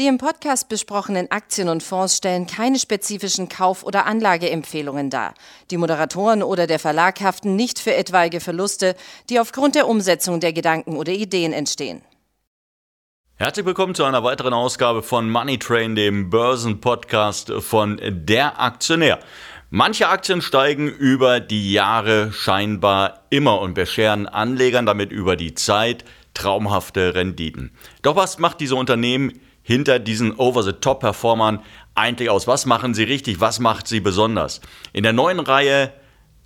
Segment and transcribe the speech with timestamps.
[0.00, 5.34] Die im Podcast besprochenen Aktien und Fonds stellen keine spezifischen Kauf- oder Anlageempfehlungen dar.
[5.70, 8.96] Die Moderatoren oder der Verlag haften nicht für etwaige Verluste,
[9.28, 12.00] die aufgrund der Umsetzung der Gedanken oder Ideen entstehen.
[13.34, 19.18] Herzlich willkommen zu einer weiteren Ausgabe von Money Train, dem Börsenpodcast von Der Aktionär.
[19.68, 26.06] Manche Aktien steigen über die Jahre scheinbar immer und bescheren Anlegern damit über die Zeit
[26.32, 27.72] traumhafte Renditen.
[28.00, 31.60] Doch was macht diese Unternehmen hinter diesen Over-the-Top-Performern
[31.94, 32.46] eigentlich aus?
[32.46, 33.40] Was machen sie richtig?
[33.40, 34.60] Was macht sie besonders?
[34.92, 35.92] In der neuen Reihe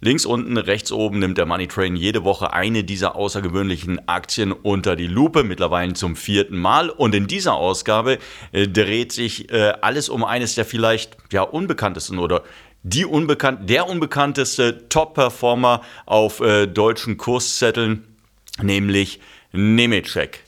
[0.05, 4.97] Links unten, rechts oben nimmt der Money Train jede Woche eine dieser außergewöhnlichen Aktien unter
[4.97, 6.91] die Lupe, mittlerweile zum vierten Mal.
[6.91, 8.19] Und in dieser Ausgabe
[8.53, 12.43] äh, dreht sich äh, alles um eines der vielleicht ja unbekanntesten oder
[12.83, 18.05] die unbekannt, der unbekannteste Top-Performer auf äh, deutschen Kurszetteln,
[18.61, 19.21] nämlich
[19.53, 20.45] Nemetschek.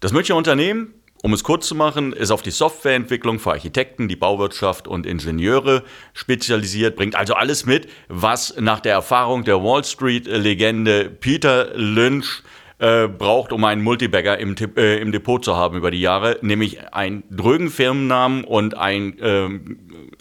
[0.00, 4.16] Das Münchner Unternehmen um es kurz zu machen, ist auf die Softwareentwicklung für Architekten, die
[4.16, 5.82] Bauwirtschaft und Ingenieure
[6.14, 12.42] spezialisiert, bringt also alles mit, was nach der Erfahrung der Wall Street-Legende Peter Lynch
[12.78, 16.92] äh, braucht, um einen Multibagger im, äh, im, Depot zu haben über die Jahre, nämlich
[16.92, 19.48] einen drögen Firmennamen und ein, äh,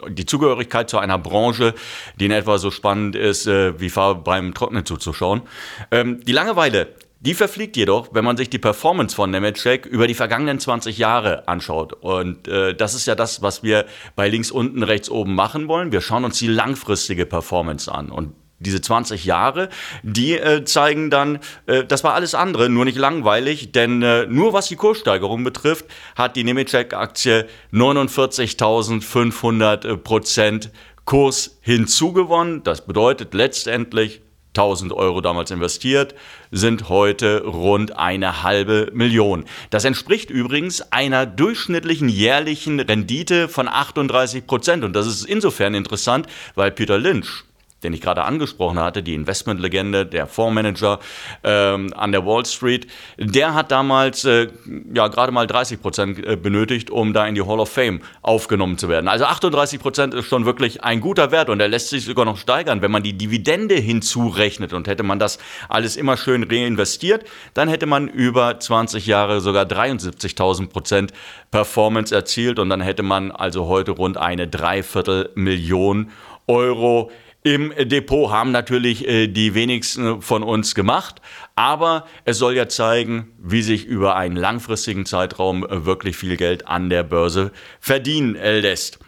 [0.09, 1.75] die Zugehörigkeit zu einer Branche,
[2.19, 5.43] die in etwa so spannend ist, äh, wie Farbe beim Trocknen zuzuschauen.
[5.91, 6.87] Ähm, die Langeweile
[7.19, 11.47] die verfliegt jedoch, wenn man sich die Performance von Nemetschek über die vergangenen 20 Jahre
[11.47, 11.93] anschaut.
[11.93, 15.91] Und äh, das ist ja das, was wir bei links unten, rechts oben machen wollen.
[15.91, 18.11] Wir schauen uns die langfristige Performance an.
[18.11, 19.69] Und diese 20 Jahre,
[20.03, 24.53] die äh, zeigen dann, äh, das war alles andere, nur nicht langweilig, denn äh, nur
[24.53, 30.71] was die Kurssteigerung betrifft, hat die Nemetschek-Aktie 49.500 Prozent
[31.05, 32.63] Kurs hinzugewonnen.
[32.63, 34.21] Das bedeutet letztendlich
[34.57, 36.15] 1000 Euro damals investiert,
[36.51, 39.45] sind heute rund eine halbe Million.
[39.69, 44.83] Das entspricht übrigens einer durchschnittlichen jährlichen Rendite von 38 Prozent.
[44.83, 47.43] Und das ist insofern interessant, weil Peter Lynch
[47.83, 50.99] den ich gerade angesprochen hatte, die Investmentlegende, der Fondsmanager
[51.43, 54.47] ähm, an der Wall Street, der hat damals äh,
[54.93, 58.77] ja gerade mal 30 Prozent äh, benötigt, um da in die Hall of Fame aufgenommen
[58.77, 59.07] zu werden.
[59.07, 62.37] Also 38 Prozent ist schon wirklich ein guter Wert und er lässt sich sogar noch
[62.37, 65.37] steigern, wenn man die Dividende hinzurechnet und hätte man das
[65.69, 71.13] alles immer schön reinvestiert, dann hätte man über 20 Jahre sogar 73.000 Prozent
[71.51, 76.11] Performance erzielt und dann hätte man also heute rund eine Dreiviertel Million
[76.47, 77.11] Euro
[77.43, 81.21] im Depot haben natürlich äh, die wenigsten von uns gemacht,
[81.55, 86.67] aber es soll ja zeigen, wie sich über einen langfristigen Zeitraum äh, wirklich viel Geld
[86.67, 88.99] an der Börse verdienen lässt.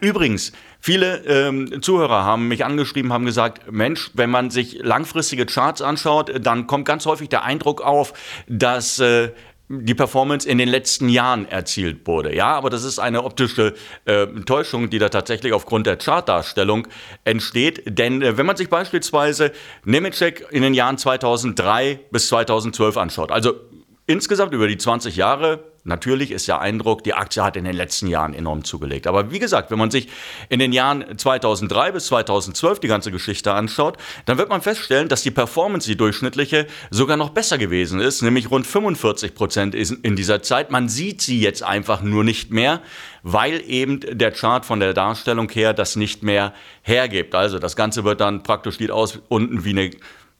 [0.00, 5.82] Übrigens, viele ähm, Zuhörer haben mich angeschrieben, haben gesagt, Mensch, wenn man sich langfristige Charts
[5.82, 8.12] anschaut, dann kommt ganz häufig der Eindruck auf,
[8.48, 9.30] dass äh,
[9.68, 12.34] die Performance in den letzten Jahren erzielt wurde.
[12.34, 16.86] Ja, aber das ist eine optische äh, Täuschung, die da tatsächlich aufgrund der Chartdarstellung
[17.24, 17.82] entsteht.
[17.86, 19.52] Denn äh, wenn man sich beispielsweise
[19.84, 23.54] Nemetschek in den Jahren 2003 bis 2012 anschaut, also
[24.06, 28.06] insgesamt über die 20 Jahre Natürlich ist der Eindruck, die Aktie hat in den letzten
[28.06, 29.06] Jahren enorm zugelegt.
[29.06, 30.08] Aber wie gesagt, wenn man sich
[30.48, 35.22] in den Jahren 2003 bis 2012 die ganze Geschichte anschaut, dann wird man feststellen, dass
[35.22, 40.42] die Performance, die durchschnittliche, sogar noch besser gewesen ist, nämlich rund 45 Prozent in dieser
[40.42, 40.70] Zeit.
[40.70, 42.80] Man sieht sie jetzt einfach nur nicht mehr,
[43.22, 47.34] weil eben der Chart von der Darstellung her das nicht mehr hergibt.
[47.34, 49.90] Also das Ganze wird dann praktisch geht aus unten wie eine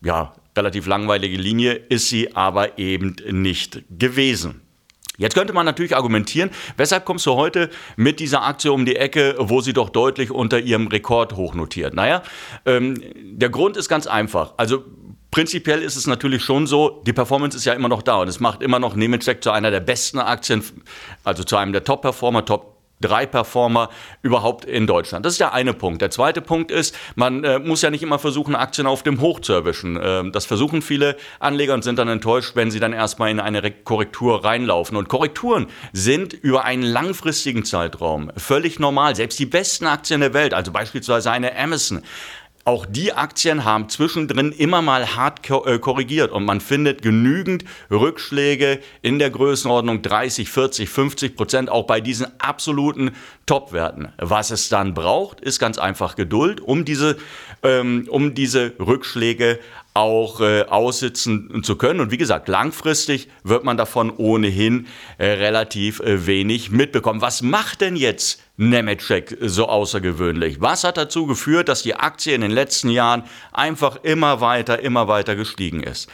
[0.03, 4.64] ja, relativ langweilige Linie, ist sie aber eben nicht gewesen.
[5.17, 9.37] Jetzt könnte man natürlich argumentieren, weshalb kommst du heute mit dieser Aktie um die Ecke,
[9.39, 11.95] wo sie doch deutlich unter ihrem Rekord hochnotiert?
[11.95, 12.23] Naja,
[12.67, 14.55] ähm, der Grund ist ganz einfach.
[14.57, 14.85] Also
[15.31, 18.41] prinzipiell ist es natürlich schon so, die Performance ist ja immer noch da und es
[18.41, 20.65] macht immer noch Nemetschek zu einer der besten Aktien,
[21.23, 23.91] also zu einem der Top-Performer, Top drei Performer
[24.23, 25.27] überhaupt in Deutschland.
[25.27, 26.01] Das ist der eine Punkt.
[26.01, 29.41] Der zweite Punkt ist, man äh, muss ja nicht immer versuchen, Aktien auf dem Hoch
[29.41, 29.99] zu erwischen.
[30.03, 33.71] Ähm, das versuchen viele Anleger und sind dann enttäuscht, wenn sie dann erstmal in eine
[33.71, 34.97] Korrektur reinlaufen.
[34.97, 39.17] Und Korrekturen sind über einen langfristigen Zeitraum völlig normal.
[39.17, 42.03] Selbst die besten Aktien der Welt, also beispielsweise eine Amazon,
[42.65, 48.81] auch die Aktien haben zwischendrin immer mal hart äh, korrigiert und man findet genügend Rückschläge
[49.03, 53.11] in der Größenordnung 30, 40, 50 Prozent, auch bei diesen absoluten
[53.47, 54.09] Topwerten.
[54.17, 57.19] Was es dann braucht, ist ganz einfach Geduld, um diese,
[57.63, 59.59] ähm, um diese Rückschläge
[59.95, 62.01] auch äh, aussitzen zu können.
[62.01, 64.89] Und wie gesagt, langfristig wird man davon ohnehin
[65.19, 67.21] äh, relativ äh, wenig mitbekommen.
[67.21, 70.61] Was macht denn jetzt Nemetschek so außergewöhnlich?
[70.61, 75.07] Was hat dazu geführt, dass die Aktie in den letzten Jahren einfach immer weiter, immer
[75.07, 76.11] weiter gestiegen ist?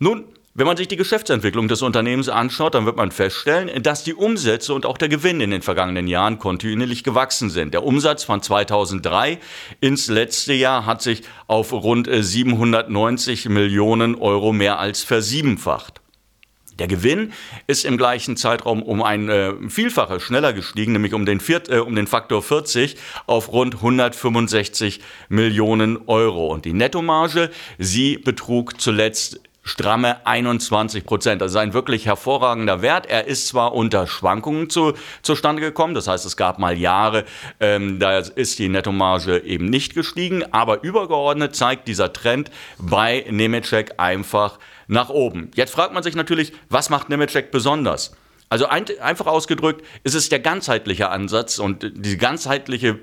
[0.00, 0.24] Nun,
[0.56, 4.72] Wenn man sich die Geschäftsentwicklung des Unternehmens anschaut, dann wird man feststellen, dass die Umsätze
[4.72, 7.74] und auch der Gewinn in den vergangenen Jahren kontinuierlich gewachsen sind.
[7.74, 9.40] Der Umsatz von 2003
[9.80, 16.00] ins letzte Jahr hat sich auf rund 790 Millionen Euro mehr als versiebenfacht.
[16.78, 17.32] Der Gewinn
[17.66, 21.78] ist im gleichen Zeitraum um ein äh, Vielfaches schneller gestiegen, nämlich um den, Viert, äh,
[21.78, 22.96] um den Faktor 40
[23.26, 26.46] auf rund 165 Millionen Euro.
[26.46, 31.42] Und die Nettomarge, sie betrug zuletzt stramme 21 Prozent.
[31.42, 33.06] Das ist ein wirklich hervorragender Wert.
[33.06, 37.24] Er ist zwar unter Schwankungen zu, zustande gekommen, das heißt, es gab mal Jahre,
[37.58, 43.94] ähm, da ist die Nettomarge eben nicht gestiegen, aber übergeordnet zeigt dieser Trend bei Nemetschek
[43.96, 45.50] einfach nach oben.
[45.54, 48.14] Jetzt fragt man sich natürlich, was macht Nemetschek besonders?
[48.50, 53.00] Also ein, einfach ausgedrückt ist es der ganzheitliche Ansatz und die ganzheitliche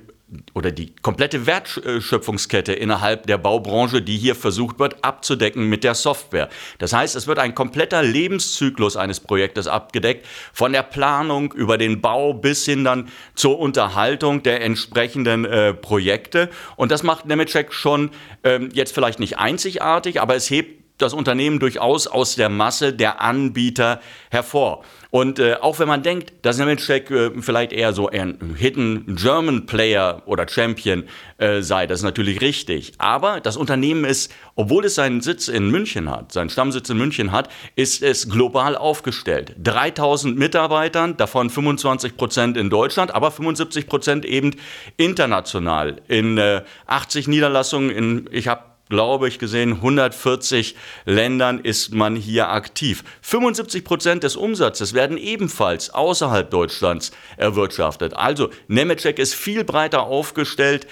[0.54, 6.50] oder die komplette Wertschöpfungskette innerhalb der Baubranche, die hier versucht wird abzudecken mit der Software.
[6.80, 12.02] Das heißt, es wird ein kompletter Lebenszyklus eines Projektes abgedeckt, von der Planung über den
[12.02, 16.50] Bau bis hin dann zur Unterhaltung der entsprechenden äh, Projekte.
[16.76, 18.12] Und das macht Nemetschek schon
[18.44, 23.22] ähm, jetzt vielleicht nicht einzigartig, aber es hebt das Unternehmen durchaus aus der Masse der
[23.22, 24.00] Anbieter
[24.30, 24.84] hervor.
[25.12, 29.66] Und äh, auch wenn man denkt, dass Nemetschek äh, vielleicht eher so ein Hidden German
[29.66, 31.04] Player oder Champion
[31.38, 32.94] äh, sei, das ist natürlich richtig.
[32.98, 37.34] Aber das Unternehmen ist, obwohl es seinen Sitz in München hat, seinen Stammsitz in München
[37.34, 39.54] hat, ist es global aufgestellt.
[39.62, 44.56] 3000 Mitarbeitern, davon 25 Prozent in Deutschland, aber 75 Prozent eben
[44.96, 46.02] international.
[46.08, 46.40] In
[46.88, 53.06] 80 äh, Niederlassungen, in, ich habe glaube ich, gesehen, 140 Ländern ist man hier aktiv.
[53.22, 58.14] 75 Prozent des Umsatzes werden ebenfalls außerhalb Deutschlands erwirtschaftet.
[58.14, 60.88] Also Nemetschek ist viel breiter aufgestellt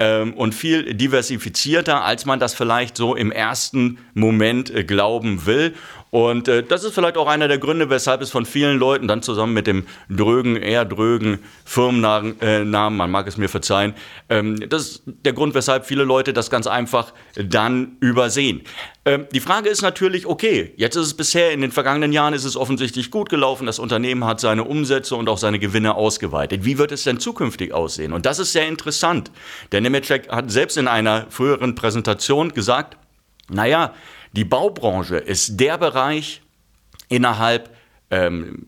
[0.00, 5.74] ähm, und viel diversifizierter, als man das vielleicht so im ersten Moment äh, glauben will.
[6.14, 9.20] Und äh, das ist vielleicht auch einer der Gründe, weshalb es von vielen Leuten dann
[9.20, 13.94] zusammen mit dem drögen, eher drögen Firmennamen, äh, man mag es mir verzeihen,
[14.28, 18.62] ähm, das ist der Grund, weshalb viele Leute das ganz einfach dann übersehen.
[19.04, 22.44] Ähm, die Frage ist natürlich, okay, jetzt ist es bisher, in den vergangenen Jahren ist
[22.44, 26.64] es offensichtlich gut gelaufen, das Unternehmen hat seine Umsätze und auch seine Gewinne ausgeweitet.
[26.64, 28.12] Wie wird es denn zukünftig aussehen?
[28.12, 29.32] Und das ist sehr interessant.
[29.72, 32.98] Der Nemetschek hat selbst in einer früheren Präsentation gesagt,
[33.50, 33.92] naja,
[34.36, 36.42] die Baubranche ist der Bereich
[37.08, 37.70] innerhalb
[38.10, 38.66] ähm,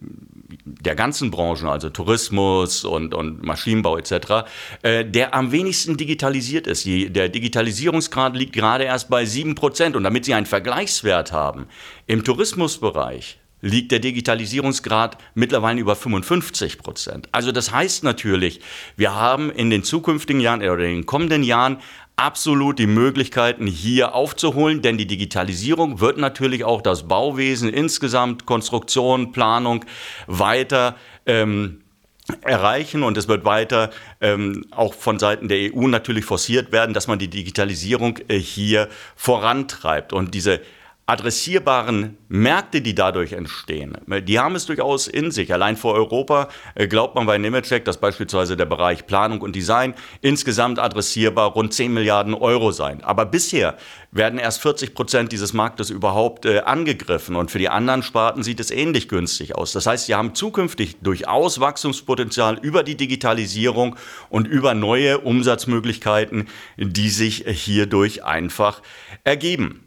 [0.65, 4.49] der ganzen Branchen, also Tourismus und, und Maschinenbau etc.,
[4.83, 6.85] äh, der am wenigsten digitalisiert ist.
[6.85, 9.95] Die, der Digitalisierungsgrad liegt gerade erst bei 7%.
[9.97, 11.67] Und damit Sie einen Vergleichswert haben,
[12.07, 17.29] im Tourismusbereich liegt der Digitalisierungsgrad mittlerweile über 55 Prozent.
[17.33, 18.61] Also das heißt natürlich,
[18.97, 21.79] wir haben in den zukünftigen Jahren oder in den kommenden Jahren
[22.17, 29.33] absolut die Möglichkeiten hier aufzuholen, denn die Digitalisierung wird natürlich auch das Bauwesen insgesamt, Konstruktion,
[29.33, 29.85] Planung
[30.27, 30.97] weiter
[31.27, 31.83] ähm,
[32.41, 33.91] erreichen und es wird weiter
[34.21, 38.89] ähm, auch von Seiten der EU natürlich forciert werden, dass man die Digitalisierung äh, hier
[39.15, 40.61] vorantreibt und diese
[41.09, 45.53] adressierbaren Märkte, die dadurch entstehen, die haben es durchaus in sich.
[45.53, 49.95] Allein vor Europa äh, glaubt man bei Nemetschek, dass beispielsweise der Bereich Planung und Design
[50.21, 53.05] insgesamt adressierbar rund 10 Milliarden Euro sein.
[53.05, 53.77] Aber bisher
[54.11, 58.59] werden erst 40 Prozent dieses Marktes überhaupt äh, angegriffen und für die anderen Sparten sieht
[58.59, 59.71] es ähnlich günstig aus.
[59.71, 63.95] Das heißt, sie haben zukünftig durchaus Wachstumspotenzial über die Digitalisierung
[64.29, 68.83] und über neue Umsatzmöglichkeiten, die sich hierdurch einfach
[69.23, 69.86] ergeben.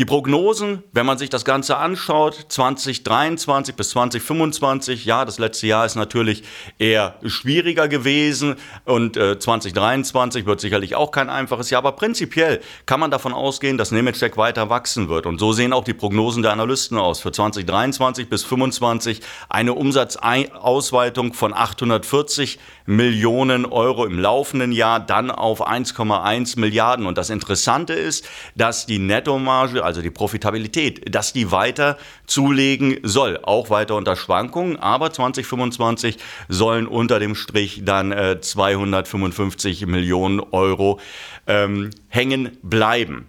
[0.00, 5.84] Die Prognosen, wenn man sich das Ganze anschaut, 2023 bis 2025, ja, das letzte Jahr
[5.86, 6.44] ist natürlich
[6.78, 13.00] eher schwieriger gewesen und äh, 2023 wird sicherlich auch kein einfaches Jahr, aber prinzipiell kann
[13.00, 16.52] man davon ausgehen, dass Nemetschek weiter wachsen wird und so sehen auch die Prognosen der
[16.52, 17.18] Analysten aus.
[17.18, 25.68] Für 2023 bis 2025 eine Umsatzausweitung von 840 Millionen Euro im laufenden Jahr, dann auf
[25.68, 31.96] 1,1 Milliarden und das Interessante ist, dass die Nettomarge, also die Profitabilität, dass die weiter
[32.26, 36.18] zulegen soll, auch weiter unter Schwankungen, aber 2025
[36.48, 41.00] sollen unter dem Strich dann äh, 255 Millionen Euro
[41.46, 43.28] ähm, hängen bleiben.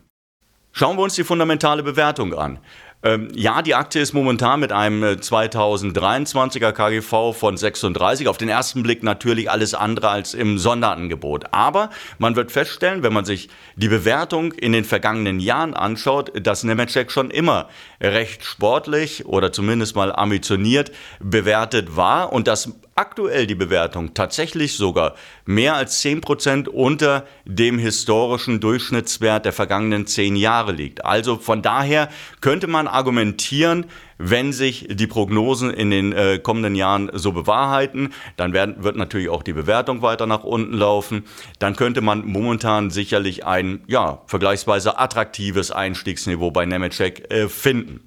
[0.73, 2.59] Schauen wir uns die fundamentale Bewertung an.
[3.01, 8.27] Ähm, ja, die Aktie ist momentan mit einem 2023er äh, KGV von 36.
[8.27, 11.45] Auf den ersten Blick natürlich alles andere als im Sonderangebot.
[11.53, 16.65] Aber man wird feststellen, wenn man sich die Bewertung in den vergangenen Jahren anschaut, dass
[16.65, 17.69] Nemetschek schon immer
[18.01, 20.91] recht sportlich oder zumindest mal ambitioniert
[21.21, 25.15] bewertet war und das aktuell die Bewertung tatsächlich sogar
[25.45, 31.05] mehr als 10% unter dem historischen Durchschnittswert der vergangenen zehn Jahre liegt.
[31.05, 32.09] Also von daher
[32.41, 33.85] könnte man argumentieren,
[34.17, 39.29] wenn sich die Prognosen in den äh, kommenden Jahren so bewahrheiten, dann werden, wird natürlich
[39.29, 41.23] auch die Bewertung weiter nach unten laufen.
[41.57, 48.01] Dann könnte man momentan sicherlich ein ja, vergleichsweise attraktives Einstiegsniveau bei Nemetschek äh, finden.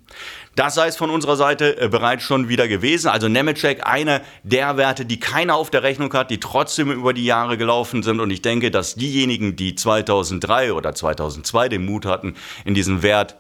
[0.54, 3.09] Das sei es von unserer Seite äh, bereits schon wieder gewesen.
[3.09, 7.25] Also Nemetschek, einer der Werte, die keiner auf der Rechnung hat, die trotzdem über die
[7.25, 8.21] Jahre gelaufen sind.
[8.21, 12.35] Und ich denke, dass diejenigen, die 2003 oder 2002 den Mut hatten,
[12.66, 13.37] in diesen Wert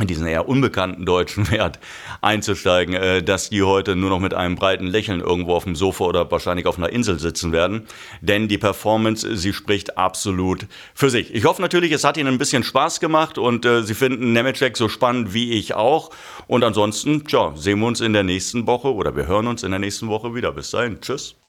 [0.00, 1.78] in diesen eher unbekannten deutschen Wert
[2.22, 6.04] einzusteigen, äh, dass die heute nur noch mit einem breiten Lächeln irgendwo auf dem Sofa
[6.04, 7.86] oder wahrscheinlich auf einer Insel sitzen werden.
[8.20, 11.34] Denn die Performance, sie spricht absolut für sich.
[11.34, 14.76] Ich hoffe natürlich, es hat Ihnen ein bisschen Spaß gemacht und äh, Sie finden Nemetschek
[14.76, 16.10] so spannend wie ich auch.
[16.46, 19.70] Und ansonsten, tja, sehen wir uns in der nächsten Woche oder wir hören uns in
[19.70, 20.52] der nächsten Woche wieder.
[20.52, 21.41] Bis dahin, tschüss.